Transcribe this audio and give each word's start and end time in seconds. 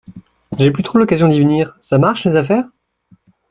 j’ai 0.57 0.71
plus 0.71 0.81
trop 0.81 0.97
l’occasion 0.97 1.27
d’y 1.27 1.39
venir. 1.39 1.77
Ça 1.79 1.99
marche, 1.99 2.25
les 2.25 2.35
affaires? 2.35 2.65